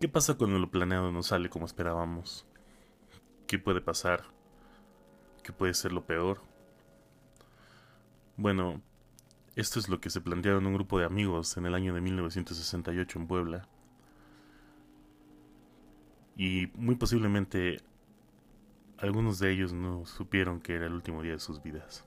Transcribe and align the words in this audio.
¿Qué 0.00 0.08
pasa 0.08 0.34
cuando 0.34 0.60
lo 0.60 0.70
planeado 0.70 1.10
no 1.10 1.24
sale 1.24 1.50
como 1.50 1.66
esperábamos? 1.66 2.46
¿Qué 3.48 3.58
puede 3.58 3.80
pasar? 3.80 4.22
¿Qué 5.42 5.52
puede 5.52 5.74
ser 5.74 5.90
lo 5.92 6.06
peor? 6.06 6.40
Bueno, 8.36 8.80
esto 9.56 9.80
es 9.80 9.88
lo 9.88 10.00
que 10.00 10.10
se 10.10 10.20
plantearon 10.20 10.66
un 10.66 10.74
grupo 10.74 11.00
de 11.00 11.04
amigos 11.04 11.56
en 11.56 11.66
el 11.66 11.74
año 11.74 11.94
de 11.94 12.00
1968 12.00 13.18
en 13.18 13.26
Puebla. 13.26 13.68
Y 16.36 16.68
muy 16.76 16.94
posiblemente 16.94 17.78
algunos 18.98 19.40
de 19.40 19.50
ellos 19.50 19.72
no 19.72 20.06
supieron 20.06 20.60
que 20.60 20.76
era 20.76 20.86
el 20.86 20.92
último 20.92 21.22
día 21.22 21.32
de 21.32 21.40
sus 21.40 21.60
vidas. 21.60 22.04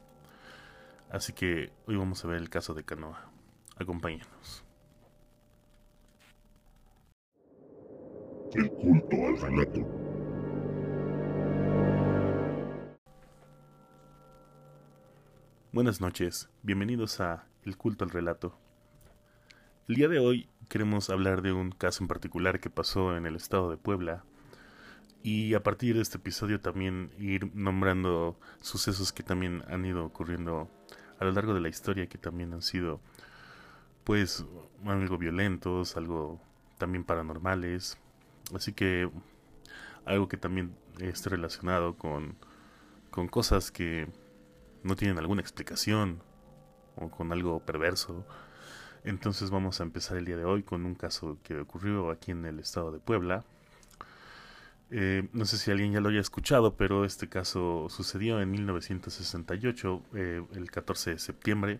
Así 1.09 1.33
que 1.33 1.73
hoy 1.87 1.97
vamos 1.97 2.23
a 2.23 2.29
ver 2.29 2.37
el 2.37 2.49
caso 2.49 2.73
de 2.73 2.85
Canoa. 2.85 3.29
Acompáñenos. 3.75 4.63
El 8.53 8.69
culto 8.69 9.15
al 9.15 9.39
relato. 9.39 9.79
Buenas 15.71 16.01
noches, 16.01 16.49
bienvenidos 16.61 17.21
a 17.21 17.47
El 17.63 17.77
culto 17.77 18.03
al 18.03 18.11
relato. 18.11 18.57
El 19.87 19.95
día 19.95 20.09
de 20.09 20.19
hoy 20.19 20.49
queremos 20.67 21.09
hablar 21.09 21.41
de 21.41 21.53
un 21.53 21.71
caso 21.71 22.03
en 22.03 22.09
particular 22.09 22.59
que 22.59 22.69
pasó 22.69 23.15
en 23.15 23.25
el 23.25 23.37
estado 23.37 23.71
de 23.71 23.77
Puebla 23.77 24.25
y 25.23 25.53
a 25.53 25.63
partir 25.63 25.95
de 25.95 26.01
este 26.01 26.17
episodio 26.17 26.59
también 26.59 27.11
ir 27.17 27.55
nombrando 27.55 28.37
sucesos 28.59 29.13
que 29.13 29.23
también 29.23 29.63
han 29.69 29.85
ido 29.85 30.05
ocurriendo 30.05 30.69
a 31.19 31.23
lo 31.23 31.31
largo 31.31 31.53
de 31.53 31.61
la 31.61 31.69
historia 31.69 32.07
que 32.07 32.17
también 32.17 32.51
han 32.51 32.61
sido 32.61 32.99
pues 34.03 34.45
algo 34.85 35.17
violentos, 35.17 35.95
algo 35.95 36.41
también 36.77 37.05
paranormales, 37.05 37.97
Así 38.53 38.73
que 38.73 39.09
algo 40.05 40.27
que 40.27 40.37
también 40.37 40.75
esté 40.99 41.29
relacionado 41.29 41.95
con, 41.97 42.35
con 43.09 43.27
cosas 43.27 43.71
que 43.71 44.07
no 44.83 44.95
tienen 44.95 45.17
alguna 45.17 45.41
explicación 45.41 46.21
o 46.95 47.09
con 47.09 47.31
algo 47.31 47.59
perverso. 47.59 48.25
Entonces 49.03 49.49
vamos 49.49 49.79
a 49.79 49.83
empezar 49.83 50.17
el 50.17 50.25
día 50.25 50.37
de 50.37 50.45
hoy 50.45 50.63
con 50.63 50.85
un 50.85 50.95
caso 50.95 51.39
que 51.43 51.59
ocurrió 51.59 52.11
aquí 52.11 52.31
en 52.31 52.45
el 52.45 52.59
estado 52.59 52.91
de 52.91 52.99
Puebla. 52.99 53.43
Eh, 54.91 55.29
no 55.31 55.45
sé 55.45 55.57
si 55.57 55.71
alguien 55.71 55.93
ya 55.93 56.01
lo 56.01 56.09
haya 56.09 56.19
escuchado, 56.19 56.75
pero 56.75 57.05
este 57.05 57.29
caso 57.29 57.87
sucedió 57.89 58.41
en 58.41 58.51
1968, 58.51 60.01
eh, 60.15 60.43
el 60.53 60.69
14 60.69 61.11
de 61.11 61.19
septiembre. 61.19 61.79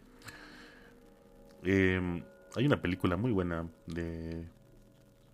Eh, 1.64 2.24
hay 2.56 2.66
una 2.66 2.82
película 2.82 3.18
muy 3.18 3.32
buena 3.32 3.68
de 3.86 4.48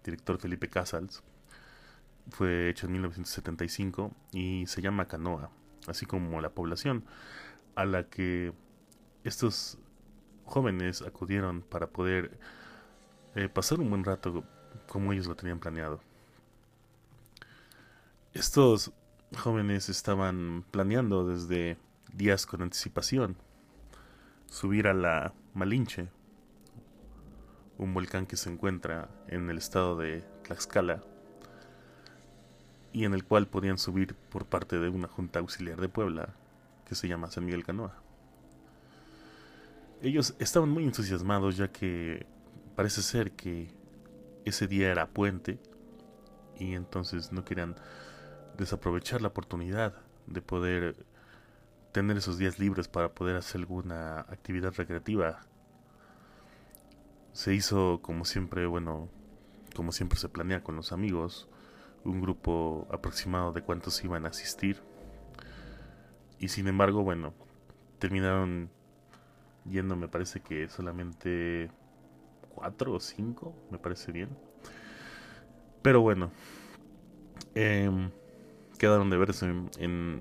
director 0.08 0.38
Felipe 0.40 0.70
Casals. 0.70 1.22
Fue 2.30 2.70
hecho 2.70 2.88
en 2.88 2.94
1975 2.94 4.14
y 4.32 4.66
se 4.68 4.82
llama 4.82 5.08
Canoa, 5.08 5.52
así 5.88 6.06
como 6.06 6.42
la 6.42 6.50
población 6.50 7.04
a 7.76 7.86
la 7.86 8.10
que 8.10 8.54
estos 9.24 9.78
jóvenes 10.46 11.02
acudieron 11.02 11.62
para 11.62 11.88
poder 11.88 12.40
eh, 13.36 13.50
pasar 13.50 13.80
un 13.80 13.90
buen 13.90 14.04
rato 14.04 14.44
como 14.88 15.14
ellos 15.14 15.28
lo 15.28 15.36
tenían 15.36 15.60
planeado. 15.60 16.00
Estos 18.34 18.92
jóvenes 19.38 19.90
estaban 19.90 20.64
planeando 20.72 21.28
desde 21.28 21.78
días 22.14 22.46
con 22.46 22.62
anticipación 22.62 23.36
subir 24.46 24.88
a 24.88 24.94
la 24.94 25.34
Malinche, 25.54 26.10
un 27.78 27.94
volcán 27.94 28.26
que 28.26 28.38
se 28.38 28.50
encuentra 28.50 29.10
en 29.28 29.50
el 29.50 29.58
estado 29.58 29.98
de 29.98 30.24
Tlaxcala 30.44 31.04
y 32.92 33.06
en 33.06 33.14
el 33.14 33.24
cual 33.24 33.48
podían 33.48 33.78
subir 33.78 34.16
por 34.16 34.46
parte 34.46 34.80
de 34.80 34.90
una 34.90 35.08
junta 35.08 35.40
auxiliar 35.40 35.80
de 35.80 35.90
Puebla 35.90 36.34
que 36.86 36.96
se 36.96 37.08
llama 37.08 37.30
San 37.30 37.46
Miguel 37.46 37.64
Canoa. 37.64 37.94
Ellos 40.02 40.36
estaban 40.40 40.70
muy 40.70 40.84
entusiasmados 40.84 41.58
ya 41.58 41.72
que 41.72 42.26
parece 42.76 43.02
ser 43.02 43.32
que 43.32 43.68
ese 44.46 44.68
día 44.68 44.92
era 44.92 45.08
puente 45.08 45.60
y 46.58 46.74
entonces 46.74 47.32
no 47.32 47.44
querían 47.44 47.76
desaprovechar 48.58 49.22
la 49.22 49.28
oportunidad 49.28 49.94
de 50.26 50.42
poder 50.42 51.06
tener 51.92 52.18
esos 52.18 52.38
días 52.38 52.60
libres 52.60 52.88
para 52.88 53.14
poder 53.14 53.36
hacer 53.36 53.62
alguna 53.62 54.22
actividad 54.22 54.74
recreativa 54.76 55.42
se 57.38 57.54
hizo 57.54 58.00
como 58.02 58.26
siempre, 58.26 58.66
bueno, 58.66 59.10
como 59.76 59.92
siempre 59.92 60.18
se 60.18 60.28
planea 60.28 60.64
con 60.64 60.76
los 60.76 60.92
amigos, 60.92 61.48
un 62.04 62.20
grupo 62.20 62.88
aproximado 62.92 63.54
de 63.54 63.62
cuántos 63.62 64.04
iban 64.04 64.26
a 64.26 64.30
asistir. 64.30 64.82
Y 66.40 66.48
sin 66.48 66.68
embargo, 66.68 67.04
bueno, 67.04 67.36
terminaron 68.00 68.72
yendo, 69.70 69.96
me 69.96 70.08
parece 70.08 70.40
que 70.40 70.68
solamente 70.68 71.70
cuatro 72.56 72.94
o 72.94 73.00
cinco, 73.00 73.54
me 73.70 73.78
parece 73.78 74.12
bien. 74.12 74.30
Pero 75.84 76.02
bueno, 76.02 76.32
em, 77.54 78.10
quedaron 78.80 79.12
de 79.12 79.18
verse 79.18 79.46
en, 79.46 79.70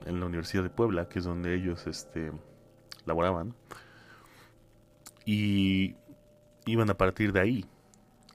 en, 0.05 0.21
la 0.21 0.27
Universidad 0.27 0.65
de 0.65 0.69
Puebla, 0.69 1.09
que 1.09 1.21
es 1.21 1.25
donde 1.25 1.55
ellos 1.55 1.87
este, 1.87 2.31
laboraban. 3.07 3.55
Y 5.25 5.97
iban 6.67 6.91
a 6.91 6.99
partir 6.99 7.33
de 7.33 7.41
ahí 7.41 7.65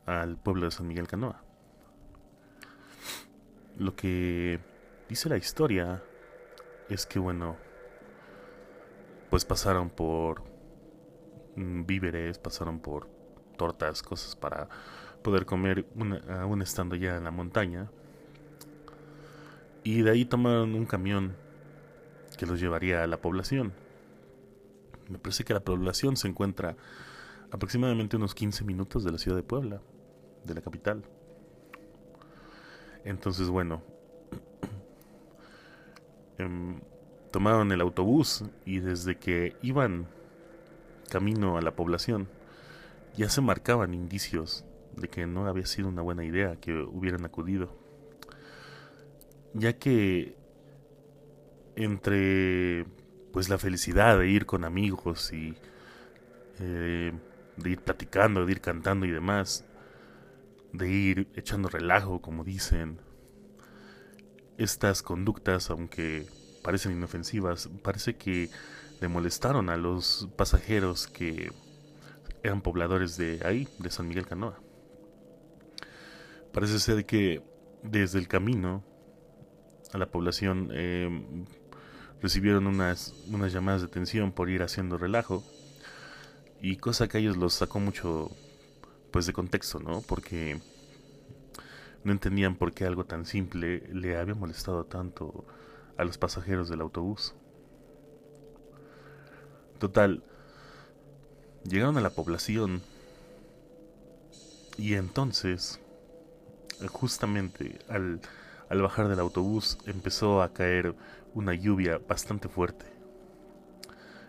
al 0.05 0.37
pueblo 0.37 0.65
de 0.65 0.71
San 0.71 0.87
Miguel 0.87 1.07
Canoa. 1.07 1.43
Lo 3.77 3.95
que 3.95 4.59
dice 5.09 5.29
la 5.29 5.37
historia 5.37 6.01
es 6.89 7.05
que, 7.05 7.19
bueno, 7.19 7.57
pues 9.29 9.45
pasaron 9.45 9.89
por 9.89 10.43
mm, 11.55 11.85
víveres, 11.85 12.37
pasaron 12.39 12.79
por 12.79 13.07
tortas, 13.57 14.01
cosas 14.01 14.35
para 14.35 14.67
poder 15.21 15.45
comer 15.45 15.85
aún 16.29 16.61
estando 16.61 16.95
ya 16.95 17.17
en 17.17 17.23
la 17.23 17.31
montaña. 17.31 17.89
Y 19.83 20.01
de 20.01 20.11
ahí 20.11 20.25
tomaron 20.25 20.75
un 20.75 20.85
camión 20.85 21.35
que 22.37 22.45
los 22.45 22.59
llevaría 22.59 23.03
a 23.03 23.07
la 23.07 23.17
población. 23.17 23.73
Me 25.09 25.17
parece 25.17 25.43
que 25.43 25.53
la 25.53 25.59
población 25.59 26.17
se 26.17 26.27
encuentra 26.27 26.75
aproximadamente 27.51 28.15
unos 28.15 28.33
15 28.33 28.63
minutos 28.63 29.03
de 29.03 29.11
la 29.11 29.17
ciudad 29.17 29.37
de 29.37 29.43
Puebla, 29.43 29.81
de 30.45 30.53
la 30.53 30.61
capital. 30.61 31.03
Entonces, 33.03 33.49
bueno, 33.49 33.81
em, 36.37 36.79
tomaron 37.31 37.71
el 37.71 37.81
autobús 37.81 38.43
y 38.65 38.79
desde 38.79 39.17
que 39.17 39.55
iban 39.61 40.07
camino 41.09 41.57
a 41.57 41.61
la 41.61 41.75
población, 41.75 42.27
ya 43.15 43.29
se 43.29 43.41
marcaban 43.41 43.93
indicios 43.93 44.63
de 44.95 45.09
que 45.09 45.27
no 45.27 45.45
había 45.45 45.65
sido 45.65 45.89
una 45.89 46.01
buena 46.01 46.23
idea 46.23 46.55
que 46.55 46.73
hubieran 46.73 47.25
acudido. 47.25 47.75
Ya 49.53 49.73
que 49.73 50.35
entre 51.75 52.85
pues 53.33 53.49
la 53.49 53.57
felicidad 53.57 54.17
de 54.17 54.27
ir 54.27 54.45
con 54.45 54.63
amigos 54.65 55.31
y 55.33 55.55
eh, 56.59 57.13
de 57.63 57.71
ir 57.71 57.81
platicando, 57.81 58.45
de 58.45 58.51
ir 58.51 58.61
cantando 58.61 59.05
y 59.05 59.11
demás, 59.11 59.65
de 60.73 60.89
ir 60.89 61.27
echando 61.35 61.69
relajo, 61.69 62.21
como 62.21 62.43
dicen. 62.43 62.99
Estas 64.57 65.01
conductas, 65.01 65.69
aunque 65.69 66.27
parecen 66.63 66.91
inofensivas, 66.91 67.69
parece 67.81 68.15
que 68.15 68.49
le 68.99 69.07
molestaron 69.07 69.69
a 69.69 69.77
los 69.77 70.29
pasajeros 70.35 71.07
que 71.07 71.51
eran 72.43 72.61
pobladores 72.61 73.17
de 73.17 73.39
ahí, 73.43 73.67
de 73.79 73.89
San 73.89 74.07
Miguel 74.07 74.27
Canoa. 74.27 74.59
Parece 76.53 76.79
ser 76.79 77.05
que 77.05 77.41
desde 77.81 78.19
el 78.19 78.27
camino 78.27 78.83
a 79.93 79.97
la 79.97 80.11
población 80.11 80.69
eh, 80.73 81.45
recibieron 82.21 82.67
unas, 82.67 83.13
unas 83.27 83.51
llamadas 83.51 83.81
de 83.81 83.87
atención 83.87 84.31
por 84.31 84.49
ir 84.49 84.61
haciendo 84.61 84.97
relajo 84.97 85.43
y 86.61 86.77
cosa 86.77 87.07
que 87.07 87.17
a 87.17 87.21
ellos 87.21 87.37
los 87.37 87.53
sacó 87.53 87.79
mucho 87.79 88.29
pues 89.11 89.25
de 89.25 89.33
contexto, 89.33 89.79
¿no? 89.79 90.01
Porque 90.01 90.61
no 92.03 92.11
entendían 92.11 92.55
por 92.55 92.73
qué 92.73 92.85
algo 92.85 93.03
tan 93.05 93.25
simple 93.25 93.83
le 93.91 94.17
había 94.17 94.35
molestado 94.35 94.85
tanto 94.85 95.45
a 95.97 96.03
los 96.03 96.17
pasajeros 96.17 96.69
del 96.69 96.81
autobús. 96.81 97.33
Total, 99.79 100.23
llegaron 101.63 101.97
a 101.97 102.01
la 102.01 102.11
población 102.11 102.81
y 104.77 104.93
entonces, 104.93 105.79
justamente 106.91 107.79
al, 107.89 108.21
al 108.69 108.81
bajar 108.81 109.07
del 109.07 109.19
autobús, 109.19 109.79
empezó 109.85 110.41
a 110.41 110.53
caer 110.53 110.95
una 111.33 111.55
lluvia 111.55 111.99
bastante 112.07 112.47
fuerte. 112.47 112.85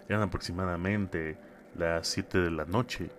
Eran 0.08 0.22
aproximadamente 0.22 1.38
las 1.76 2.08
7 2.08 2.38
de 2.38 2.50
la 2.50 2.64
noche, 2.64 3.10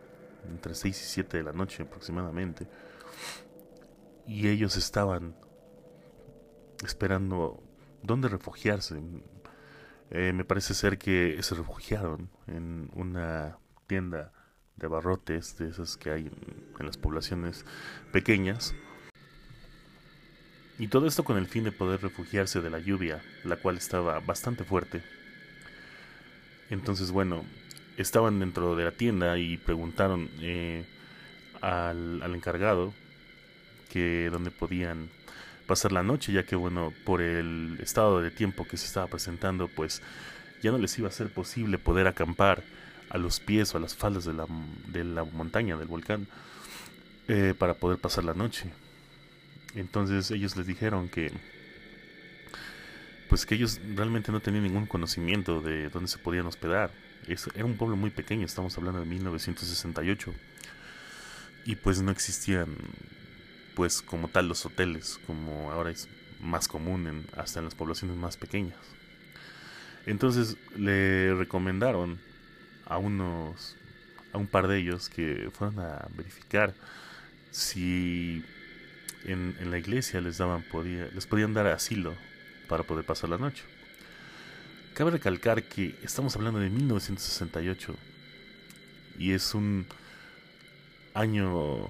entre 0.50 0.76
6 0.76 1.02
y 1.02 1.06
7 1.06 1.38
de 1.38 1.44
la 1.44 1.54
noche 1.54 1.84
aproximadamente. 1.84 2.68
y 4.26 4.48
ellos 4.48 4.78
estaban 4.78 5.36
esperando 6.84 7.62
dónde 8.02 8.28
refugiarse. 8.28 9.02
Eh, 10.12 10.34
me 10.34 10.46
parece 10.46 10.74
ser 10.74 10.98
que 10.98 11.42
se 11.42 11.56
refugiaron 11.56 12.30
en 12.48 12.90
una 12.94 13.58
tienda 13.88 14.32
de 14.76 14.88
abarrotes, 14.88 15.58
de 15.58 15.70
esas 15.70 15.98
que 15.98 16.12
hay 16.12 16.28
en, 16.28 16.86
las 16.86 16.98
poblaciones 16.98 17.66
pequeñas. 18.12 18.76
Y 20.80 20.88
todo 20.88 21.08
esto 21.08 21.24
con 21.24 21.38
el 21.38 21.48
fin 21.48 21.64
de 21.64 21.72
poder 21.72 22.02
refugiarse 22.02 22.62
de 22.62 22.70
la 22.70 22.80
lluvia, 22.80 23.22
la 23.44 23.58
cual 23.58 23.78
estaba 23.78 24.20
bastante 24.20 24.64
fuerte. 24.64 25.04
Entonces, 26.70 27.12
bueno, 27.12 27.46
estaban 27.98 28.40
dentro 28.40 28.76
de 28.76 28.86
la 28.86 28.92
tienda 28.92 29.38
y 29.38 29.58
preguntaron 29.58 30.30
eh, 30.42 30.86
al, 31.62 32.22
al, 32.22 32.36
encargado 32.36 32.94
que 33.92 34.30
dónde 34.32 34.52
podían 34.52 35.10
pasar 35.68 35.92
la 35.92 36.04
noche, 36.04 36.34
ya 36.34 36.44
que, 36.44 36.56
bueno, 36.56 36.94
por 37.06 37.22
el 37.22 37.78
estado 37.82 38.22
de 38.22 38.32
tiempo 38.32 38.68
que 38.68 38.78
se 38.78 38.86
estaba 38.86 39.08
presentando, 39.08 39.68
pues 39.68 40.02
ya 40.62 40.72
no 40.72 40.78
les 40.78 40.98
iba 40.98 41.08
a 41.08 41.12
ser 41.12 41.30
posible 41.30 41.78
poder 41.78 42.08
acampar 42.08 42.64
a 43.10 43.18
los 43.18 43.40
pies 43.40 43.74
o 43.74 43.78
a 43.78 43.82
las 43.82 43.96
faldas 43.96 44.26
de 44.26 44.34
la, 44.34 44.46
de 44.88 45.04
la 45.04 45.24
montaña, 45.24 45.78
del 45.78 45.88
volcán, 45.88 46.28
eh, 47.28 47.54
para 47.58 47.76
poder 47.76 48.00
pasar 48.00 48.24
la 48.24 48.34
noche. 48.34 48.72
Entonces 49.76 50.32
ellos 50.32 50.56
les 50.56 50.68
dijeron 50.68 51.10
que 51.10 51.32
pues 53.30 53.46
que 53.46 53.56
ellos 53.56 53.80
realmente 53.96 54.32
no 54.32 54.42
tenían 54.42 54.64
ningún 54.64 54.86
conocimiento 54.86 55.62
de 55.62 55.90
dónde 55.90 56.08
se 56.08 56.20
podían 56.20 56.46
hospedar. 56.46 56.92
Era 57.28 57.66
un 57.66 57.78
pueblo 57.78 57.96
muy 57.96 58.10
pequeño, 58.10 58.46
estamos 58.46 58.78
hablando 58.78 59.00
de 59.00 59.06
1968. 59.06 60.34
Y 61.66 61.76
pues 61.76 62.02
no 62.02 62.12
existían 62.12 62.76
pues 63.76 64.02
como 64.02 64.28
tal 64.28 64.48
los 64.48 64.66
hoteles, 64.66 65.20
como 65.26 65.72
ahora 65.72 65.92
es 65.92 66.08
más 66.42 66.68
común 66.68 67.08
en, 67.08 67.26
hasta 67.38 67.60
en 67.60 67.66
las 67.66 67.76
poblaciones 67.76 68.18
más 68.18 68.38
pequeñas. 68.38 68.78
Entonces 70.06 70.58
le 70.76 71.34
recomendaron 71.34 72.20
a 72.86 72.98
unos 72.98 73.78
a 74.34 74.38
un 74.38 74.48
par 74.48 74.68
de 74.68 74.80
ellos 74.80 75.10
que 75.10 75.50
fueron 75.54 75.80
a 75.80 76.08
verificar 76.16 76.74
si 77.52 78.44
en, 79.26 79.56
la 79.70 79.78
iglesia 79.78 80.20
les 80.22 80.40
daban 80.40 80.64
podía, 80.64 81.08
les 81.14 81.28
podían 81.28 81.54
dar 81.54 81.68
asilo 81.68 82.16
para 82.68 82.84
poder 82.84 83.06
pasar 83.06 83.30
la 83.30 83.38
noche. 83.38 83.64
Cabe 84.94 85.10
recalcar 85.10 85.64
que 85.64 85.96
estamos 86.04 86.36
hablando 86.36 86.60
de 86.60 86.70
1968 86.70 87.96
y 89.18 89.32
es 89.32 89.56
un 89.56 89.88
año 91.16 91.90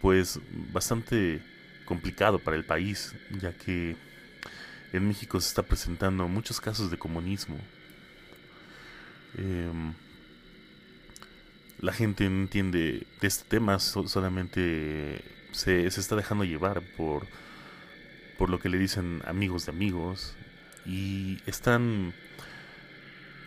pues 0.00 0.40
bastante 0.72 1.40
complicado 1.84 2.40
para 2.40 2.56
el 2.56 2.64
país, 2.64 3.14
ya 3.40 3.52
que 3.52 3.94
en 4.92 5.06
México 5.06 5.40
se 5.40 5.46
está 5.46 5.62
presentando 5.62 6.26
muchos 6.26 6.60
casos 6.60 6.90
de 6.90 6.98
comunismo. 6.98 7.56
Em, 9.38 9.94
la 11.78 11.92
gente 11.92 12.28
no 12.28 12.40
entiende 12.42 13.06
de 13.20 13.28
este 13.28 13.44
tema, 13.48 13.78
solamente 13.78 15.22
se, 15.52 15.88
se, 15.88 16.00
está 16.00 16.16
dejando 16.16 16.42
llevar 16.42 16.82
por, 16.96 17.28
por 18.38 18.50
lo 18.50 18.58
que 18.58 18.68
le 18.68 18.78
dicen 18.78 19.22
amigos 19.24 19.66
de 19.66 19.70
amigos 19.72 20.34
y 20.84 21.38
están 21.46 22.14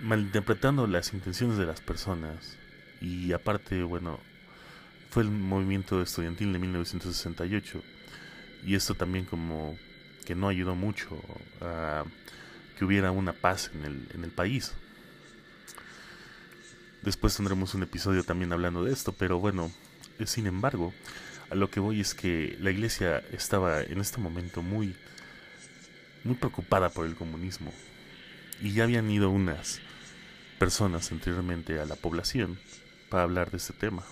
malinterpretando 0.01 0.87
las 0.87 1.13
intenciones 1.13 1.57
de 1.57 1.65
las 1.65 1.81
personas. 1.81 2.57
Y 3.01 3.33
aparte, 3.33 3.83
bueno, 3.83 4.19
fue 5.09 5.23
el 5.23 5.29
movimiento 5.29 6.01
estudiantil 6.01 6.53
de 6.53 6.59
1968 6.59 7.81
y 8.65 8.75
esto 8.75 8.95
también 8.95 9.25
como 9.25 9.77
que 10.25 10.35
no 10.35 10.49
ayudó 10.49 10.75
mucho 10.75 11.21
a 11.61 12.03
que 12.77 12.85
hubiera 12.85 13.11
una 13.11 13.33
paz 13.33 13.71
en 13.73 13.85
el, 13.85 14.07
en 14.13 14.23
el 14.23 14.31
país. 14.31 14.73
Después 17.01 17.35
tendremos 17.35 17.73
un 17.73 17.83
episodio 17.83 18.23
también 18.23 18.51
hablando 18.51 18.83
de 18.83 18.91
esto, 18.91 19.13
pero 19.13 19.39
bueno, 19.39 19.71
sin 20.25 20.47
embargo, 20.47 20.93
a 21.49 21.55
lo 21.55 21.69
que 21.69 21.79
voy 21.79 22.01
es 22.01 22.13
que 22.13 22.57
la 22.59 22.71
iglesia 22.71 23.23
estaba 23.31 23.81
en 23.81 23.99
este 23.99 24.19
momento 24.19 24.61
muy, 24.61 24.95
muy 26.27 26.35
preocupada 26.35 26.89
por 26.89 27.05
el 27.05 27.15
comunismo. 27.15 27.73
Y 28.61 28.73
ya 28.73 28.83
habían 28.83 29.09
ido 29.09 29.29
unas 29.29 29.79
personas 30.59 31.11
anteriormente 31.11 31.79
a 31.79 31.85
la 31.85 31.95
población 31.95 32.59
para 33.09 33.23
hablar 33.23 33.51
de 33.51 33.57
este 33.57 33.73
tema. 33.73 34.03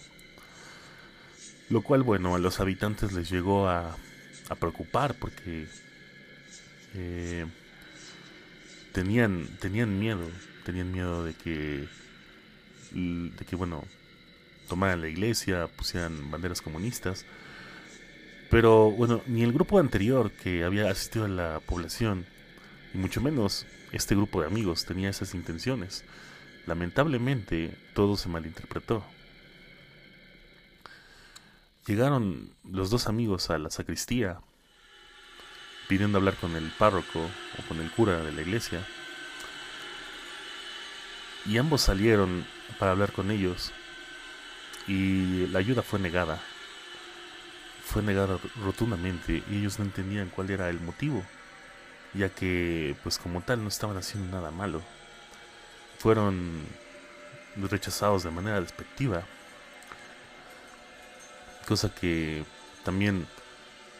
Lo 1.69 1.81
cual, 1.81 2.03
bueno, 2.03 2.35
a 2.35 2.39
los 2.39 2.59
habitantes 2.59 3.11
les 3.13 3.29
llegó 3.29 3.67
a, 3.67 3.97
preocupar 4.59 5.15
porque 5.15 5.67
eh, 6.93 7.45
tenían, 8.91 9.47
tenían 9.59 9.97
miedo, 9.99 10.29
tenían 10.63 10.91
miedo 10.91 11.23
de 11.23 11.33
que 11.33 11.87
de 12.91 13.45
que, 13.45 13.55
bueno, 13.55 13.83
tomaran 14.69 15.01
la 15.01 15.09
iglesia, 15.09 15.67
pusieran 15.67 16.31
banderas 16.31 16.61
comunistas. 16.61 17.25
Pero 18.49 18.91
bueno, 18.91 19.21
ni 19.25 19.43
el 19.43 19.51
grupo 19.51 19.79
anterior 19.79 20.31
que 20.31 20.63
había 20.63 20.89
asistido 20.89 21.25
a 21.25 21.29
la 21.29 21.59
población, 21.65 22.25
y 22.93 22.97
mucho 22.97 23.21
menos 23.21 23.65
este 23.91 24.15
grupo 24.15 24.41
de 24.41 24.47
amigos, 24.47 24.85
tenía 24.85 25.09
esas 25.09 25.33
intenciones. 25.33 26.03
Lamentablemente, 26.65 27.77
todo 27.93 28.17
se 28.17 28.29
malinterpretó. 28.29 29.03
Llegaron 31.87 32.51
los 32.63 32.89
dos 32.89 33.07
amigos 33.07 33.49
a 33.49 33.59
la 33.59 33.69
sacristía, 33.69 34.39
pidiendo 35.87 36.17
hablar 36.17 36.35
con 36.35 36.55
el 36.55 36.71
párroco 36.71 37.19
o 37.19 37.67
con 37.67 37.79
el 37.79 37.91
cura 37.91 38.23
de 38.23 38.31
la 38.31 38.41
iglesia. 38.41 38.85
Y 41.45 41.57
ambos 41.57 41.81
salieron 41.81 42.45
para 42.79 42.91
hablar 42.91 43.11
con 43.11 43.29
ellos 43.29 43.71
y 44.87 45.47
la 45.47 45.59
ayuda 45.59 45.81
fue 45.83 45.99
negada. 45.99 46.39
Fue 47.85 48.01
negada 48.01 48.37
rotundamente 48.63 49.43
y 49.49 49.59
ellos 49.59 49.79
no 49.79 49.85
entendían 49.85 50.29
cuál 50.29 50.49
era 50.49 50.69
el 50.69 50.81
motivo, 50.81 51.23
ya 52.13 52.29
que 52.29 52.95
pues 53.03 53.17
como 53.17 53.41
tal 53.41 53.61
no 53.63 53.69
estaban 53.69 53.95
haciendo 53.95 54.35
nada 54.35 54.51
malo. 54.51 54.81
Fueron 55.99 56.63
rechazados 57.55 58.23
de 58.23 58.31
manera 58.31 58.59
despectiva, 58.59 59.23
cosa 61.67 61.93
que 61.93 62.43
también 62.83 63.27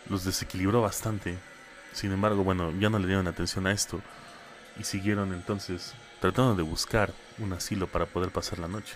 los 0.10 0.26
desequilibró 0.26 0.82
bastante. 0.82 1.38
Sin 1.94 2.12
embargo, 2.12 2.44
bueno, 2.44 2.72
ya 2.80 2.90
no 2.90 3.00
le 3.00 3.08
dieron 3.08 3.28
atención 3.28 3.68
a 3.68 3.72
esto 3.72 4.02
y 4.78 4.84
siguieron 4.84 5.34
entonces 5.34 5.94
tratando 6.20 6.56
de 6.56 6.64
buscar 6.64 7.14
un 7.38 7.54
asilo 7.54 7.88
para 7.88 8.06
poder 8.06 8.32
pasar 8.32 8.60
la 8.60 8.68
noche. 8.68 8.96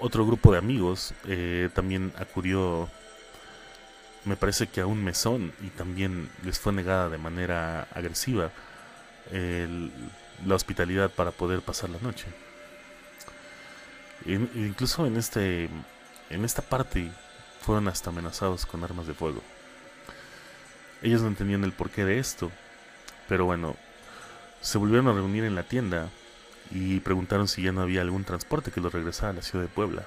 Otro 0.00 0.26
grupo 0.26 0.52
de 0.52 0.58
amigos 0.58 1.14
eh, 1.26 1.70
también 1.72 2.12
acudió, 2.18 2.88
me 4.24 4.36
parece 4.36 4.66
que 4.66 4.80
a 4.80 4.86
un 4.86 5.02
mesón 5.04 5.52
y 5.62 5.68
también 5.68 6.30
les 6.42 6.58
fue 6.58 6.72
negada 6.72 7.08
de 7.08 7.18
manera 7.18 7.86
agresiva 7.92 8.50
la 10.44 10.54
hospitalidad 10.54 11.10
para 11.10 11.30
poder 11.30 11.62
pasar 11.62 11.90
la 11.90 11.98
noche. 12.00 12.26
incluso 14.26 15.06
en 15.06 15.16
este, 15.16 15.68
en 16.30 16.44
esta 16.44 16.62
parte 16.62 17.10
fueron 17.60 17.88
hasta 17.88 18.10
amenazados 18.10 18.66
con 18.66 18.84
armas 18.84 19.06
de 19.06 19.14
fuego. 19.14 19.42
Ellos 21.02 21.22
no 21.22 21.28
entendían 21.28 21.64
el 21.64 21.72
porqué 21.72 22.04
de 22.04 22.18
esto, 22.18 22.50
pero 23.28 23.44
bueno, 23.44 23.76
se 24.60 24.78
volvieron 24.78 25.08
a 25.08 25.12
reunir 25.12 25.44
en 25.44 25.54
la 25.54 25.62
tienda 25.62 26.08
y 26.70 27.00
preguntaron 27.00 27.48
si 27.48 27.62
ya 27.62 27.72
no 27.72 27.82
había 27.82 28.00
algún 28.00 28.24
transporte 28.24 28.70
que 28.70 28.80
los 28.80 28.92
regresara 28.92 29.30
a 29.30 29.34
la 29.34 29.42
ciudad 29.42 29.64
de 29.64 29.70
Puebla. 29.70 30.04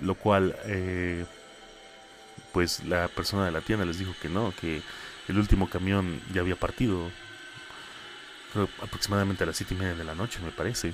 Lo 0.00 0.14
cual, 0.14 0.56
eh, 0.64 1.24
pues 2.52 2.84
la 2.84 3.08
persona 3.08 3.44
de 3.44 3.52
la 3.52 3.60
tienda 3.60 3.84
les 3.84 3.98
dijo 3.98 4.14
que 4.20 4.28
no, 4.28 4.52
que 4.60 4.82
el 5.28 5.38
último 5.38 5.68
camión 5.68 6.20
ya 6.32 6.40
había 6.40 6.56
partido, 6.56 7.10
aproximadamente 8.82 9.44
a 9.44 9.46
las 9.46 9.56
siete 9.56 9.74
y 9.74 9.78
media 9.78 9.94
de 9.94 10.04
la 10.04 10.14
noche, 10.14 10.40
me 10.44 10.50
parece. 10.50 10.92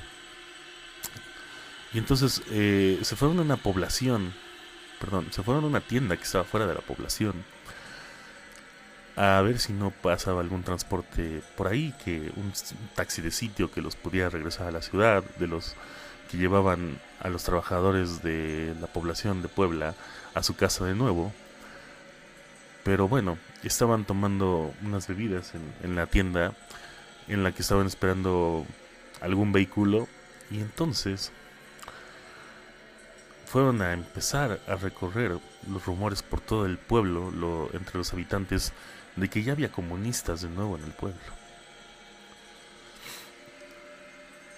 Y 1.92 1.98
entonces 1.98 2.42
eh, 2.50 2.98
se 3.02 3.16
fueron 3.16 3.38
a 3.38 3.42
una 3.42 3.56
población, 3.56 4.34
perdón, 5.00 5.28
se 5.30 5.42
fueron 5.42 5.64
a 5.64 5.68
una 5.68 5.80
tienda 5.80 6.16
que 6.16 6.24
estaba 6.24 6.44
fuera 6.44 6.66
de 6.66 6.74
la 6.74 6.80
población 6.80 7.44
a 9.16 9.40
ver 9.40 9.58
si 9.58 9.72
no 9.72 9.90
pasaba 9.90 10.42
algún 10.42 10.62
transporte 10.62 11.42
por 11.56 11.68
ahí, 11.68 11.94
que 12.04 12.30
un 12.36 12.52
taxi 12.94 13.22
de 13.22 13.30
sitio 13.30 13.70
que 13.70 13.80
los 13.80 13.96
pudiera 13.96 14.28
regresar 14.28 14.68
a 14.68 14.70
la 14.70 14.82
ciudad, 14.82 15.24
de 15.38 15.46
los 15.46 15.74
que 16.30 16.36
llevaban 16.36 16.98
a 17.20 17.28
los 17.28 17.44
trabajadores 17.44 18.22
de 18.22 18.74
la 18.80 18.86
población 18.86 19.42
de 19.42 19.48
Puebla 19.48 19.94
a 20.34 20.42
su 20.42 20.56
casa 20.56 20.84
de 20.84 20.94
nuevo. 20.94 21.32
Pero 22.84 23.08
bueno, 23.08 23.38
estaban 23.62 24.04
tomando 24.04 24.72
unas 24.82 25.08
bebidas 25.08 25.54
en, 25.54 25.72
en 25.82 25.96
la 25.96 26.06
tienda 26.06 26.52
en 27.28 27.42
la 27.42 27.52
que 27.52 27.62
estaban 27.62 27.86
esperando 27.86 28.64
algún 29.20 29.52
vehículo 29.52 30.08
y 30.50 30.60
entonces 30.60 31.32
fueron 33.46 33.80
a 33.80 33.92
empezar 33.92 34.60
a 34.66 34.74
recorrer 34.74 35.38
los 35.68 35.86
rumores 35.86 36.22
por 36.22 36.40
todo 36.40 36.66
el 36.66 36.78
pueblo, 36.78 37.30
lo, 37.30 37.70
entre 37.72 37.96
los 37.96 38.12
habitantes, 38.12 38.72
de 39.14 39.28
que 39.28 39.42
ya 39.42 39.52
había 39.52 39.72
comunistas 39.72 40.42
de 40.42 40.48
nuevo 40.48 40.76
en 40.76 40.84
el 40.84 40.92
pueblo. 40.92 41.18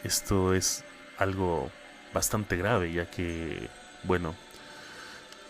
Esto 0.03 0.55
es 0.55 0.85
algo 1.19 1.71
bastante 2.15 2.57
grave, 2.57 2.93
ya 2.93 3.11
que, 3.11 3.69
bueno, 4.05 4.35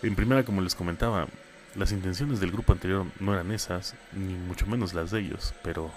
en 0.01 0.15
primera, 0.15 0.43
como 0.43 0.61
les 0.61 0.75
comentaba, 0.75 1.27
las 1.75 1.91
intenciones 1.91 2.39
del 2.39 2.51
grupo 2.51 2.73
anterior 2.73 3.05
no 3.19 3.33
eran 3.33 3.51
esas, 3.51 3.95
ni 4.11 4.33
mucho 4.33 4.65
menos 4.65 4.93
las 4.93 5.11
de 5.11 5.19
ellos, 5.19 5.53
pero 5.63 5.91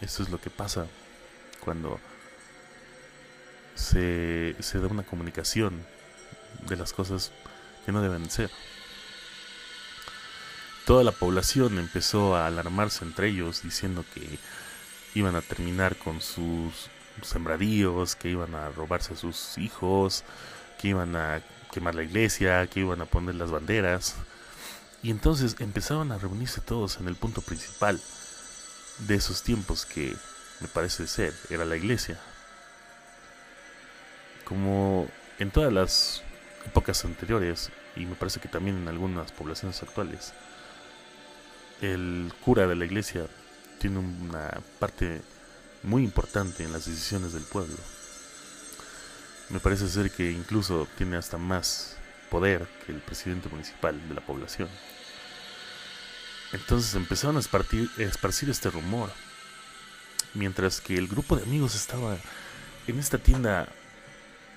esto 0.00 0.22
es 0.22 0.30
lo 0.30 0.40
que 0.40 0.50
pasa 0.50 0.86
cuando 1.60 1.98
se, 3.74 4.54
se 4.60 4.78
da 4.78 4.86
una 4.86 5.02
comunicación 5.02 5.84
de 6.68 6.76
las 6.76 6.92
cosas 6.92 7.32
que 7.84 7.92
no 7.92 8.02
deben 8.02 8.30
ser. 8.30 8.50
Toda 10.86 11.04
la 11.04 11.12
población 11.12 11.78
empezó 11.78 12.34
a 12.34 12.46
alarmarse 12.46 13.04
entre 13.04 13.28
ellos 13.28 13.62
diciendo 13.62 14.04
que 14.14 14.38
iban 15.14 15.36
a 15.36 15.42
terminar 15.42 15.96
con 15.96 16.20
sus 16.20 16.88
sembradíos, 17.22 18.16
que 18.16 18.30
iban 18.30 18.54
a 18.54 18.68
robarse 18.70 19.14
a 19.14 19.16
sus 19.16 19.58
hijos, 19.58 20.24
que 20.78 20.88
iban 20.88 21.16
a 21.16 21.42
quemar 21.72 21.94
la 21.94 22.02
iglesia, 22.02 22.66
que 22.66 22.80
iban 22.80 23.00
a 23.00 23.06
poner 23.06 23.34
las 23.34 23.50
banderas. 23.50 24.16
Y 25.02 25.10
entonces 25.10 25.56
empezaron 25.60 26.12
a 26.12 26.18
reunirse 26.18 26.60
todos 26.60 26.98
en 26.98 27.08
el 27.08 27.14
punto 27.14 27.40
principal 27.40 28.00
de 29.06 29.14
esos 29.14 29.42
tiempos 29.42 29.86
que 29.86 30.16
me 30.60 30.68
parece 30.68 31.06
ser 31.06 31.34
era 31.50 31.64
la 31.64 31.76
iglesia. 31.76 32.18
Como 34.44 35.08
en 35.38 35.50
todas 35.50 35.72
las 35.72 36.22
épocas 36.66 37.04
anteriores, 37.04 37.70
y 37.96 38.06
me 38.06 38.14
parece 38.14 38.40
que 38.40 38.48
también 38.48 38.76
en 38.76 38.88
algunas 38.88 39.30
poblaciones 39.32 39.82
actuales, 39.82 40.32
el 41.80 42.32
cura 42.44 42.66
de 42.66 42.74
la 42.74 42.84
iglesia 42.84 43.26
tiene 43.78 43.98
una 43.98 44.50
parte 44.78 45.22
muy 45.82 46.04
importante 46.04 46.64
en 46.64 46.72
las 46.72 46.86
decisiones 46.86 47.32
del 47.32 47.44
pueblo. 47.44 47.76
Me 49.50 49.60
parece 49.60 49.88
ser 49.88 50.10
que 50.10 50.30
incluso 50.30 50.86
tiene 50.96 51.16
hasta 51.16 51.38
más 51.38 51.96
poder 52.30 52.66
que 52.84 52.92
el 52.92 53.00
presidente 53.00 53.48
municipal 53.48 54.08
de 54.08 54.14
la 54.14 54.20
población. 54.20 54.68
Entonces 56.52 56.94
empezaron 56.94 57.36
a 57.36 57.40
esparcir, 57.40 57.90
este 58.50 58.70
rumor, 58.70 59.10
mientras 60.34 60.80
que 60.80 60.96
el 60.96 61.08
grupo 61.08 61.36
de 61.36 61.42
amigos 61.42 61.74
estaba 61.74 62.16
en 62.86 62.98
esta 62.98 63.18
tienda 63.18 63.68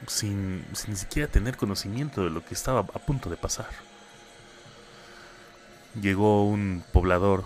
sin, 0.07 0.65
sin 0.73 0.91
ni 0.91 0.97
siquiera 0.97 1.31
tener 1.31 1.57
conocimiento 1.57 2.23
de 2.23 2.29
lo 2.29 2.43
que 2.43 2.53
estaba 2.53 2.79
a 2.79 2.99
punto 2.99 3.29
de 3.29 3.37
pasar. 3.37 3.69
Llegó 6.01 6.45
un 6.45 6.83
poblador 6.93 7.45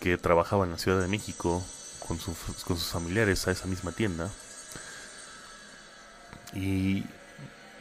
que 0.00 0.16
trabajaba 0.16 0.64
en 0.64 0.70
la 0.70 0.78
Ciudad 0.78 1.00
de 1.00 1.08
México 1.08 1.64
con, 2.08 2.18
sus 2.18 2.84
familiares 2.90 3.46
a 3.46 3.52
esa 3.52 3.66
misma 3.66 3.92
tienda. 3.92 4.30
Y 6.54 7.04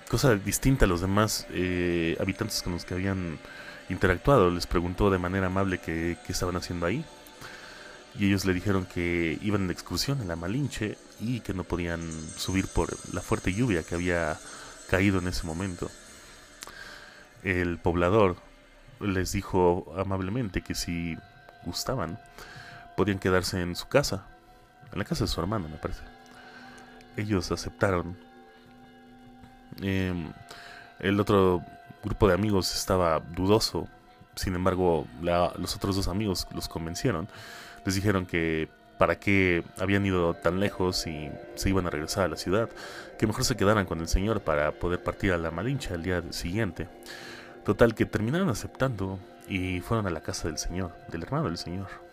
cosa 0.10 0.36
distinta 0.36 0.86
a 0.86 0.88
los 0.88 1.02
demás 1.02 1.48
eh, 1.52 2.18
habitantes 2.20 2.62
con 2.62 2.74
los 2.74 2.86
que 2.86 2.94
habían 2.94 3.40
interactuado, 3.90 4.52
les 4.52 4.68
preguntó 4.68 5.10
de 5.10 5.18
manera 5.18 5.48
amable 5.48 5.80
qué 5.80 6.18
estaban 6.28 6.58
haciendo 6.58 6.86
ahí. 6.86 7.06
Y 8.20 8.28
ellos 8.28 8.46
le 8.46 8.54
dijeron 8.54 8.86
que 8.86 9.38
iban 9.42 9.68
de 9.68 9.74
excursión 9.74 10.22
en 10.22 10.28
la 10.28 10.36
Malinche 10.36 10.98
y 11.20 11.40
que 11.40 11.54
no 11.54 11.64
podían 11.64 12.02
subir 12.36 12.68
por 12.68 12.96
la 13.14 13.22
fuerte 13.22 13.54
lluvia 13.54 13.84
que 13.84 13.96
había 13.96 14.40
caído 14.90 15.20
en 15.20 15.28
ese 15.28 15.46
momento. 15.46 15.90
El 17.44 17.78
poblador 17.78 18.38
les 19.00 19.32
dijo 19.32 19.94
amablemente 19.98 20.62
que 20.62 20.74
si 20.74 21.16
gustaban, 21.64 22.20
podían 22.98 23.20
quedarse 23.20 23.62
en 23.62 23.76
su 23.76 23.88
casa, 23.88 24.26
en 24.92 24.98
la 24.98 25.06
casa 25.06 25.24
de 25.24 25.28
su 25.28 25.40
hermano, 25.40 25.70
me 25.70 25.78
parece. 25.78 26.02
Ellos 27.16 27.52
aceptaron. 27.52 28.18
Em, 29.82 30.34
el 31.00 31.20
otro 31.20 31.62
grupo 32.04 32.28
de 32.28 32.34
amigos 32.34 32.76
estaba 32.76 33.20
dudoso, 33.20 33.88
sin 34.36 34.56
embargo, 34.56 35.06
los 35.22 35.76
otros 35.76 35.96
dos 35.96 36.08
amigos 36.08 36.48
los 36.54 36.68
convencieron. 36.68 37.28
Les 37.86 37.94
dijeron 37.94 38.26
que 38.26 38.68
para 38.98 39.20
qué 39.20 39.64
habían 39.80 40.04
ido 40.04 40.34
tan 40.34 40.60
lejos 40.60 41.06
y 41.06 41.30
se 41.54 41.70
iban 41.70 41.86
a 41.86 41.92
regresar 41.92 42.26
a 42.26 42.28
la 42.30 42.36
ciudad, 42.36 42.68
que 43.20 43.28
mejor 43.28 43.44
se 43.44 43.56
quedaran 43.56 43.86
con 43.86 44.00
el 44.00 44.08
señor 44.08 44.42
para 44.42 44.72
poder 44.72 45.04
partir 45.04 45.34
a 45.34 45.38
la 45.38 45.52
Malincha 45.52 45.94
el 45.94 46.02
día 46.02 46.24
siguiente. 46.32 46.88
Total 47.64 47.94
que 47.94 48.08
terminaron 48.08 48.50
aceptando 48.50 49.20
y 49.48 49.82
fueron 49.82 50.08
a 50.08 50.10
la 50.10 50.22
casa 50.22 50.48
del 50.48 50.58
señor, 50.58 50.94
del 51.10 51.22
hermano 51.22 51.46
del 51.46 51.60
señor. 51.60 52.07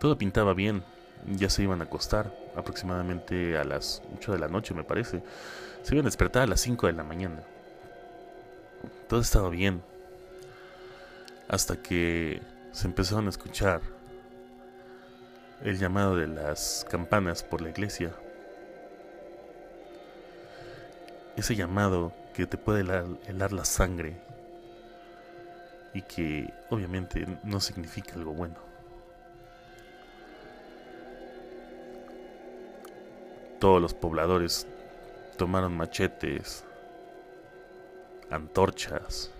Todo 0.00 0.16
pintaba 0.16 0.54
bien, 0.54 0.82
ya 1.26 1.50
se 1.50 1.62
iban 1.62 1.82
a 1.82 1.84
acostar, 1.84 2.34
aproximadamente 2.56 3.58
a 3.58 3.64
las 3.64 4.02
8 4.16 4.32
de 4.32 4.38
la 4.38 4.48
noche 4.48 4.72
me 4.72 4.82
parece. 4.82 5.22
Se 5.82 5.94
iban 5.94 6.06
a 6.06 6.08
despertar 6.08 6.44
a 6.44 6.46
las 6.46 6.60
5 6.62 6.86
de 6.86 6.94
la 6.94 7.04
mañana. 7.04 7.42
Todo 9.08 9.20
estaba 9.20 9.50
bien. 9.50 9.82
Hasta 11.48 11.76
que 11.76 12.40
se 12.72 12.86
empezaron 12.86 13.26
a 13.26 13.28
escuchar 13.28 13.82
el 15.62 15.78
llamado 15.78 16.16
de 16.16 16.28
las 16.28 16.86
campanas 16.90 17.42
por 17.42 17.60
la 17.60 17.68
iglesia. 17.68 18.14
Ese 21.36 21.56
llamado 21.56 22.14
que 22.32 22.46
te 22.46 22.56
puede 22.56 22.80
helar, 22.80 23.52
la 23.52 23.66
sangre 23.66 24.16
y 25.92 26.00
que 26.00 26.54
obviamente 26.70 27.26
no 27.44 27.60
significa 27.60 28.14
algo 28.14 28.32
bueno. 28.32 28.69
Todos 33.60 33.80
los 33.80 33.94
pobladores 33.94 34.66
tomaron 35.36 35.76
machetes, 35.76 36.64
antorchas, 38.30 39.30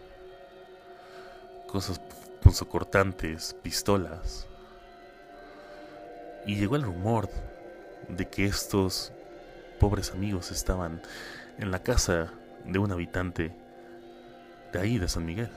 cosas 1.66 2.00
punzocortantes, 2.42 3.54
pistolas 3.62 4.46
y 6.46 6.56
llegó 6.56 6.76
el 6.76 6.82
rumor 6.82 7.30
de 8.08 8.28
que 8.28 8.44
estos 8.44 9.12
pobres 9.78 10.10
amigos 10.10 10.50
estaban 10.50 11.00
en 11.58 11.70
la 11.70 11.82
casa 11.82 12.30
de 12.64 12.78
un 12.78 12.92
habitante 12.92 13.56
de 14.72 14.78
ahí, 14.78 14.98
de 14.98 15.08
San 15.08 15.24
Miguel. 15.24 15.50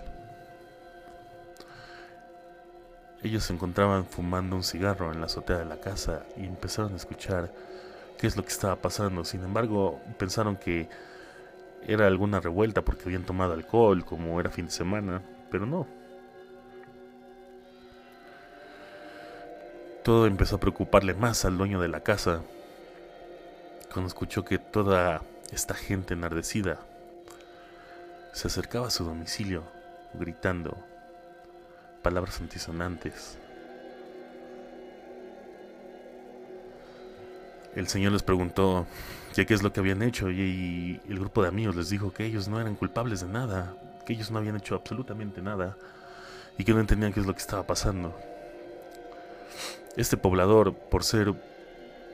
Ellos 3.21 3.43
se 3.43 3.53
encontraban 3.53 4.05
fumando 4.05 4.55
un 4.55 4.63
cigarro 4.63 5.11
en 5.11 5.19
la 5.19 5.27
azotea 5.27 5.57
de 5.57 5.65
la 5.65 5.81
casa 5.81 6.25
y 6.37 6.45
empezaron 6.45 6.93
a 6.93 6.97
escuchar 6.97 7.51
qué 8.17 8.27
es 8.27 8.37
lo 8.37 8.43
que 8.43 8.51
estaba 8.51 8.75
pasando. 8.77 9.25
Sin 9.25 9.43
embargo, 9.43 10.01
pensaron 10.17 10.55
que 10.57 10.89
era 11.85 12.07
alguna 12.07 12.39
revuelta 12.39 12.81
porque 12.81 13.03
habían 13.05 13.23
tomado 13.23 13.53
alcohol, 13.53 14.05
como 14.05 14.39
era 14.39 14.49
fin 14.49 14.65
de 14.65 14.71
semana, 14.71 15.21
pero 15.49 15.65
no, 15.65 15.87
Todo 20.03 20.27
empezó 20.27 20.57
a 20.57 20.59
preocuparle 20.59 21.13
más 21.13 21.45
al 21.45 21.57
dueño 21.57 21.79
de 21.79 21.87
la 21.87 22.01
casa 22.01 22.41
cuando 23.93 24.09
escuchó 24.09 24.43
que 24.43 24.57
toda 24.57 25.21
esta 25.49 25.75
gente 25.75 26.13
enardecida 26.13 26.79
se 28.33 28.47
acercaba 28.47 28.87
a 28.87 28.91
su 28.91 29.05
domicilio 29.05 29.63
gritando 30.13 30.75
palabras 32.01 32.41
antisonantes. 32.41 33.37
El 37.75 37.87
señor 37.87 38.11
les 38.11 38.23
preguntó 38.23 38.85
qué 39.35 39.53
es 39.53 39.63
lo 39.63 39.73
que 39.73 39.79
habían 39.79 40.03
hecho 40.03 40.29
y 40.29 41.01
el 41.09 41.19
grupo 41.19 41.41
de 41.41 41.47
amigos 41.47 41.75
les 41.75 41.89
dijo 41.89 42.13
que 42.13 42.25
ellos 42.25 42.47
no 42.47 42.61
eran 42.61 42.75
culpables 42.75 43.21
de 43.21 43.27
nada, 43.27 43.73
que 44.05 44.13
ellos 44.13 44.29
no 44.31 44.37
habían 44.37 44.55
hecho 44.55 44.75
absolutamente 44.75 45.41
nada 45.41 45.75
y 46.57 46.63
que 46.63 46.73
no 46.73 46.79
entendían 46.79 47.13
qué 47.13 47.19
es 47.19 47.25
lo 47.25 47.33
que 47.33 47.39
estaba 47.39 47.65
pasando. 47.65 48.15
Este 49.95 50.17
poblador, 50.17 50.73
por 50.73 51.03
ser 51.03 51.33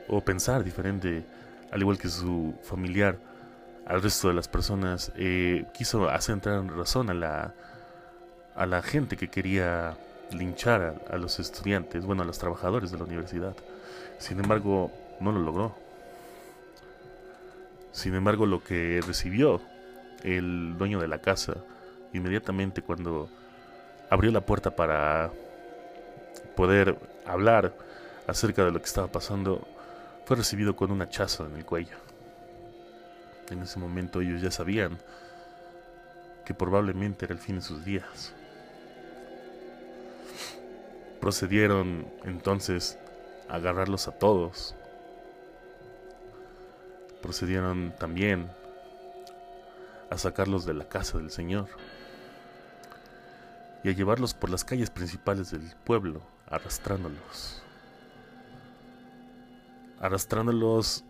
o 0.08 0.20
pensar 0.22 0.64
diferente, 0.64 1.24
al 1.70 1.80
igual 1.80 1.98
que 1.98 2.08
su 2.08 2.54
familiar, 2.62 3.18
al 3.86 4.02
resto 4.02 4.28
de 4.28 4.34
las 4.34 4.48
personas, 4.48 5.12
eh, 5.16 5.66
quiso 5.74 6.08
hacer 6.08 6.34
entrar 6.34 6.58
en 6.58 6.68
razón 6.76 7.10
a 7.10 7.14
la, 7.14 7.54
a 8.54 8.66
la 8.66 8.82
gente 8.82 9.16
que 9.16 9.28
quería 9.28 9.96
linchar 10.32 11.02
a, 11.10 11.16
los 11.16 11.38
estudiantes, 11.38 12.04
bueno, 12.04 12.22
a 12.22 12.26
los 12.26 12.38
trabajadores 12.38 12.90
de 12.90 12.98
la 12.98 13.04
universidad. 13.04 13.54
Sin 14.18 14.38
embargo, 14.40 14.90
no 15.20 15.32
lo 15.32 15.40
logró. 15.40 15.74
Sin 17.92 18.14
embargo, 18.14 18.46
lo 18.46 18.62
que 18.62 19.00
recibió 19.06 19.60
el 20.22 20.76
dueño 20.78 21.00
de 21.00 21.08
la 21.08 21.18
casa 21.18 21.54
inmediatamente 22.12 22.82
cuando 22.82 23.28
abrió 24.10 24.30
la 24.30 24.40
puerta 24.40 24.74
para 24.74 25.30
poder 26.56 26.98
hablar 27.26 27.72
acerca 28.26 28.64
de 28.64 28.70
lo 28.70 28.78
que 28.78 28.86
estaba 28.86 29.08
pasando, 29.08 29.66
fue 30.24 30.36
recibido 30.36 30.76
con 30.76 30.90
un 30.90 31.02
hachazo 31.02 31.46
en 31.46 31.56
el 31.56 31.64
cuello. 31.64 31.96
En 33.50 33.62
ese 33.62 33.78
momento 33.78 34.20
ellos 34.20 34.40
ya 34.40 34.50
sabían 34.50 34.98
que 36.44 36.54
probablemente 36.54 37.24
era 37.24 37.34
el 37.34 37.40
fin 37.40 37.56
de 37.56 37.62
sus 37.62 37.84
días. 37.84 38.32
Procedieron 41.20 42.06
entonces 42.24 42.98
a 43.48 43.56
agarrarlos 43.56 44.08
a 44.08 44.12
todos. 44.12 44.74
Procedieron 47.20 47.94
también 47.98 48.50
a 50.10 50.16
sacarlos 50.18 50.64
de 50.64 50.74
la 50.74 50.88
casa 50.88 51.18
del 51.18 51.30
Señor 51.30 51.68
y 53.84 53.88
a 53.88 53.92
llevarlos 53.92 54.34
por 54.34 54.50
las 54.50 54.64
calles 54.64 54.90
principales 54.90 55.50
del 55.50 55.62
pueblo, 55.84 56.22
arrastrándolos. 56.48 57.62
Arrastrándolos, 60.00 61.04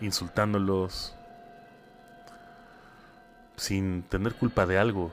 insultándolos, 0.00 1.14
sin 3.56 4.02
tener 4.02 4.34
culpa 4.34 4.66
de 4.66 4.78
algo, 4.78 5.12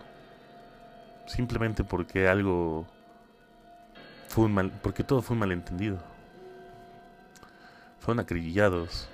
simplemente 1.28 1.84
porque 1.84 2.28
algo 2.28 2.88
fue 4.28 4.46
un 4.46 4.54
mal, 4.54 4.72
porque 4.82 5.04
todo 5.04 5.22
fue 5.22 5.34
un 5.34 5.40
malentendido. 5.40 6.00
Fueron 8.00 8.20
acribillados, 8.20 9.10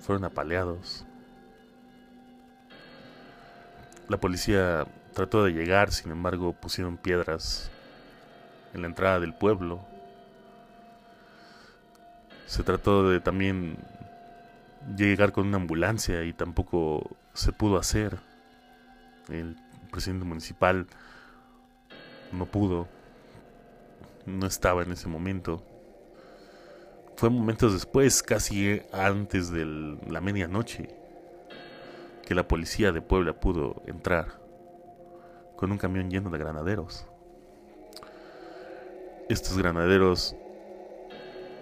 fueron 0.00 0.24
apaleados. 0.24 1.04
La 4.08 4.18
policía 4.18 4.86
trató 5.14 5.44
de 5.44 5.52
llegar, 5.52 5.92
sin 5.92 6.10
embargo 6.10 6.52
pusieron 6.52 6.96
piedras 6.96 7.70
en 8.74 8.82
la 8.82 8.88
entrada 8.88 9.20
del 9.20 9.34
pueblo. 9.34 9.80
Se 12.46 12.62
trató 12.62 13.08
de 13.08 13.20
también 13.20 13.76
llegar 14.96 15.32
con 15.32 15.46
una 15.46 15.56
ambulancia 15.56 16.24
y 16.24 16.32
tampoco 16.32 17.16
se 17.34 17.52
pudo 17.52 17.78
hacer. 17.78 18.18
El 19.28 19.56
presidente 19.90 20.24
municipal 20.24 20.86
no 22.32 22.46
pudo, 22.46 22.88
no 24.26 24.46
estaba 24.46 24.82
en 24.82 24.92
ese 24.92 25.08
momento. 25.08 25.62
Fue 27.16 27.30
momentos 27.30 27.72
después, 27.72 28.22
casi 28.22 28.82
antes 28.92 29.50
de 29.50 29.64
la 30.08 30.20
medianoche, 30.20 30.88
que 32.26 32.34
la 32.34 32.48
policía 32.48 32.92
de 32.92 33.00
Puebla 33.02 33.38
pudo 33.38 33.82
entrar 33.86 34.40
con 35.56 35.70
un 35.70 35.78
camión 35.78 36.10
lleno 36.10 36.30
de 36.30 36.38
granaderos. 36.38 37.06
Estos 39.28 39.56
granaderos 39.56 40.34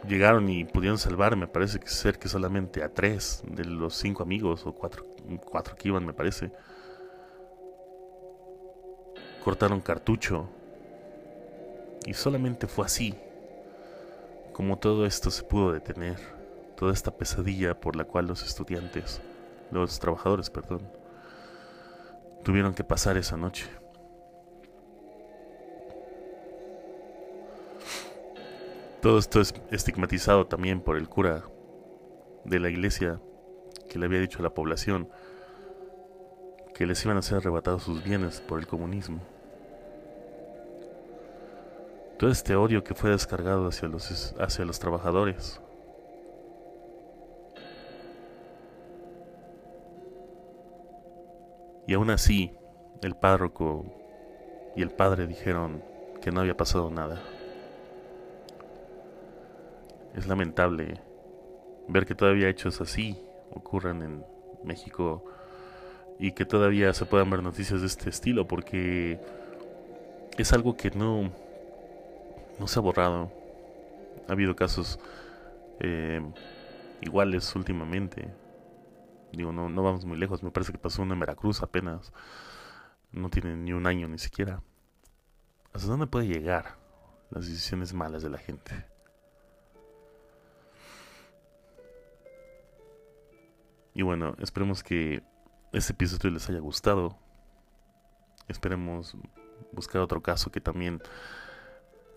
llegaron 0.08 0.48
y 0.48 0.64
pudieron 0.64 0.98
salvar, 0.98 1.36
me 1.36 1.46
parece 1.46 1.78
que 1.78 1.88
ser 1.88 2.18
que 2.18 2.28
solamente 2.28 2.82
a 2.82 2.92
tres 2.92 3.42
de 3.46 3.64
los 3.64 3.94
cinco 3.94 4.22
amigos 4.22 4.66
o 4.66 4.72
cuatro, 4.72 5.04
cuatro 5.44 5.76
que 5.76 5.88
iban, 5.88 6.06
me 6.06 6.14
parece. 6.14 6.52
Cortaron 9.44 9.80
cartucho 9.80 10.48
y 12.06 12.14
solamente 12.14 12.66
fue 12.66 12.86
así 12.86 13.14
como 14.52 14.78
todo 14.78 15.06
esto 15.06 15.30
se 15.30 15.42
pudo 15.42 15.72
detener, 15.72 16.18
toda 16.76 16.92
esta 16.92 17.10
pesadilla 17.10 17.80
por 17.80 17.96
la 17.96 18.04
cual 18.04 18.26
los 18.26 18.42
estudiantes, 18.42 19.22
los 19.70 19.98
trabajadores, 19.98 20.50
perdón, 20.50 20.82
tuvieron 22.44 22.74
que 22.74 22.84
pasar 22.84 23.16
esa 23.16 23.36
noche. 23.38 23.66
Todo 29.00 29.18
esto 29.18 29.40
es 29.40 29.54
estigmatizado 29.70 30.46
también 30.46 30.82
por 30.82 30.98
el 30.98 31.08
cura 31.08 31.44
de 32.44 32.60
la 32.60 32.68
iglesia 32.68 33.18
que 33.88 33.98
le 33.98 34.04
había 34.04 34.20
dicho 34.20 34.40
a 34.40 34.42
la 34.42 34.52
población 34.52 35.08
que 36.74 36.86
les 36.86 37.02
iban 37.04 37.16
a 37.16 37.22
ser 37.22 37.38
arrebatados 37.38 37.84
sus 37.84 38.04
bienes 38.04 38.42
por 38.42 38.58
el 38.58 38.66
comunismo. 38.66 39.20
Todo 42.20 42.32
este 42.32 42.54
odio 42.54 42.84
que 42.84 42.94
fue 42.94 43.08
descargado 43.08 43.66
hacia 43.66 43.88
los, 43.88 44.34
hacia 44.38 44.66
los 44.66 44.78
trabajadores. 44.78 45.58
Y 51.86 51.94
aún 51.94 52.10
así, 52.10 52.52
el 53.00 53.16
párroco 53.16 53.86
y 54.76 54.82
el 54.82 54.90
padre 54.90 55.26
dijeron 55.26 55.82
que 56.20 56.30
no 56.30 56.42
había 56.42 56.58
pasado 56.58 56.90
nada. 56.90 57.22
Es 60.14 60.26
lamentable 60.26 61.00
ver 61.88 62.04
que 62.04 62.14
todavía 62.14 62.50
hechos 62.50 62.82
así 62.82 63.18
ocurran 63.50 64.02
en 64.02 64.26
México 64.62 65.24
y 66.18 66.32
que 66.32 66.44
todavía 66.44 66.92
se 66.92 67.06
puedan 67.06 67.30
ver 67.30 67.42
noticias 67.42 67.80
de 67.80 67.86
este 67.86 68.10
estilo 68.10 68.46
porque 68.46 69.18
es 70.36 70.52
algo 70.52 70.76
que 70.76 70.90
no, 70.90 71.30
no 72.60 72.68
se 72.68 72.78
ha 72.78 72.82
borrado. 72.82 73.32
Ha 74.28 74.32
habido 74.32 74.54
casos 74.54 75.00
eh, 75.80 76.20
iguales 77.00 77.56
últimamente. 77.56 78.32
Digo, 79.32 79.50
no, 79.50 79.82
vamos 79.82 80.04
muy 80.04 80.18
lejos. 80.18 80.42
Me 80.42 80.50
parece 80.50 80.70
que 80.70 80.78
pasó 80.78 81.02
uno 81.02 81.14
en 81.14 81.20
Veracruz 81.20 81.62
apenas. 81.62 82.12
No 83.12 83.30
tiene 83.30 83.56
ni 83.56 83.72
un 83.72 83.86
año 83.86 84.06
ni 84.08 84.18
siquiera. 84.18 84.62
¿Hasta 85.72 85.88
dónde 85.88 86.06
puede 86.06 86.26
llegar 86.26 86.76
las 87.30 87.46
decisiones 87.46 87.94
malas 87.94 88.22
de 88.22 88.28
la 88.28 88.38
gente? 88.38 88.84
Y 93.94 94.02
bueno, 94.02 94.36
esperemos 94.38 94.82
que 94.82 95.22
este 95.72 95.94
episodio 95.94 96.30
les 96.30 96.48
haya 96.50 96.60
gustado. 96.60 97.16
Esperemos 98.48 99.16
buscar 99.72 100.02
otro 100.02 100.22
caso 100.22 100.50
que 100.50 100.60
también 100.60 101.00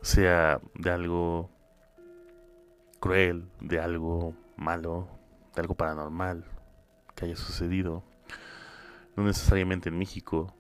sea 0.03 0.59
de 0.75 0.91
algo 0.91 1.49
cruel, 2.99 3.49
de 3.61 3.79
algo 3.79 4.35
malo, 4.57 5.07
de 5.55 5.61
algo 5.61 5.75
paranormal 5.75 6.45
que 7.15 7.25
haya 7.25 7.37
sucedido. 7.37 8.03
No 9.15 9.23
necesariamente 9.23 9.89
en 9.89 9.97
México, 9.97 10.53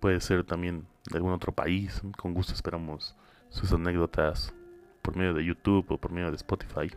puede 0.00 0.20
ser 0.20 0.44
también 0.44 0.86
de 1.08 1.16
algún 1.16 1.32
otro 1.32 1.52
país. 1.52 2.02
Con 2.18 2.34
gusto 2.34 2.54
esperamos 2.54 3.16
sus 3.50 3.72
anécdotas 3.72 4.52
por 5.00 5.16
medio 5.16 5.32
de 5.32 5.44
YouTube 5.44 5.86
o 5.88 5.98
por 5.98 6.10
medio 6.10 6.30
de 6.30 6.36
Spotify. 6.36 6.90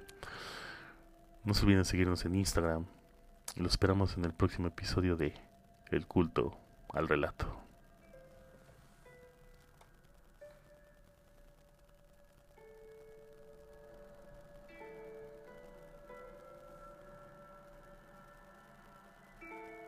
No 1.44 1.54
se 1.54 1.66
olviden 1.66 1.86
seguirnos 1.86 2.26
en 2.26 2.36
Instagram, 2.36 2.86
lo 3.58 3.68
esperamos 3.68 4.18
en 4.18 4.26
el 4.26 4.34
próximo 4.34 4.68
episodio 4.68 5.16
de 5.16 5.34
El 5.92 6.08
culto 6.08 6.58
al 6.94 7.08
relato. 7.08 7.59